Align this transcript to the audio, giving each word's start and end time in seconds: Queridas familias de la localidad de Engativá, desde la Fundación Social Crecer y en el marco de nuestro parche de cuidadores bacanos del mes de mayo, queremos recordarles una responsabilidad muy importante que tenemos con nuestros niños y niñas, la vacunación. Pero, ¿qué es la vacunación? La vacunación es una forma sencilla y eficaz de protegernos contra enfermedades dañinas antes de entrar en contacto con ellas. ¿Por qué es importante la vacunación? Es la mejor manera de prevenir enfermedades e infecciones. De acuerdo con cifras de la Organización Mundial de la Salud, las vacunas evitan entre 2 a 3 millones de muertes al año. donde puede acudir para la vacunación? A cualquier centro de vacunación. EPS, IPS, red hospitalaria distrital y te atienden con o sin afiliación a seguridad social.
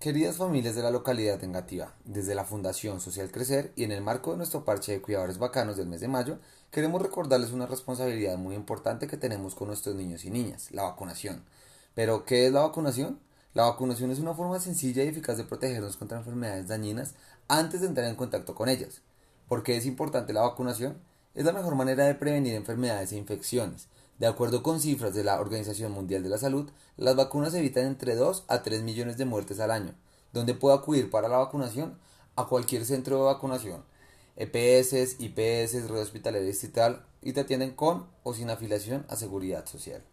Queridas 0.00 0.36
familias 0.36 0.76
de 0.76 0.82
la 0.82 0.92
localidad 0.92 1.40
de 1.40 1.46
Engativá, 1.46 1.92
desde 2.04 2.36
la 2.36 2.44
Fundación 2.44 3.00
Social 3.00 3.32
Crecer 3.32 3.72
y 3.74 3.82
en 3.82 3.90
el 3.90 4.00
marco 4.00 4.30
de 4.30 4.36
nuestro 4.36 4.64
parche 4.64 4.92
de 4.92 5.02
cuidadores 5.02 5.38
bacanos 5.38 5.76
del 5.76 5.88
mes 5.88 6.00
de 6.00 6.06
mayo, 6.06 6.38
queremos 6.70 7.02
recordarles 7.02 7.50
una 7.50 7.66
responsabilidad 7.66 8.38
muy 8.38 8.54
importante 8.54 9.08
que 9.08 9.16
tenemos 9.16 9.56
con 9.56 9.66
nuestros 9.66 9.96
niños 9.96 10.24
y 10.24 10.30
niñas, 10.30 10.70
la 10.70 10.84
vacunación. 10.84 11.42
Pero, 11.96 12.24
¿qué 12.24 12.46
es 12.46 12.52
la 12.52 12.60
vacunación? 12.60 13.18
La 13.54 13.64
vacunación 13.64 14.12
es 14.12 14.20
una 14.20 14.34
forma 14.34 14.60
sencilla 14.60 15.02
y 15.02 15.08
eficaz 15.08 15.36
de 15.36 15.42
protegernos 15.42 15.96
contra 15.96 16.18
enfermedades 16.18 16.68
dañinas 16.68 17.14
antes 17.48 17.80
de 17.80 17.88
entrar 17.88 18.06
en 18.06 18.14
contacto 18.14 18.54
con 18.54 18.68
ellas. 18.68 19.00
¿Por 19.48 19.64
qué 19.64 19.76
es 19.76 19.84
importante 19.84 20.32
la 20.32 20.42
vacunación? 20.42 20.96
Es 21.34 21.44
la 21.44 21.52
mejor 21.52 21.74
manera 21.74 22.04
de 22.04 22.14
prevenir 22.14 22.54
enfermedades 22.54 23.10
e 23.10 23.16
infecciones. 23.16 23.88
De 24.18 24.26
acuerdo 24.26 24.64
con 24.64 24.80
cifras 24.80 25.14
de 25.14 25.22
la 25.22 25.40
Organización 25.40 25.92
Mundial 25.92 26.24
de 26.24 26.28
la 26.28 26.38
Salud, 26.38 26.68
las 26.96 27.14
vacunas 27.14 27.54
evitan 27.54 27.86
entre 27.86 28.16
2 28.16 28.46
a 28.48 28.64
3 28.64 28.82
millones 28.82 29.16
de 29.16 29.24
muertes 29.24 29.60
al 29.60 29.70
año. 29.70 29.94
donde 30.32 30.54
puede 30.54 30.76
acudir 30.76 31.10
para 31.10 31.28
la 31.28 31.38
vacunación? 31.38 31.98
A 32.36 32.46
cualquier 32.46 32.84
centro 32.84 33.16
de 33.16 33.22
vacunación. 33.22 33.82
EPS, 34.36 35.16
IPS, 35.20 35.88
red 35.88 36.00
hospitalaria 36.02 36.46
distrital 36.46 37.06
y 37.22 37.32
te 37.32 37.40
atienden 37.40 37.74
con 37.74 38.06
o 38.24 38.34
sin 38.34 38.50
afiliación 38.50 39.06
a 39.08 39.16
seguridad 39.16 39.66
social. 39.66 40.04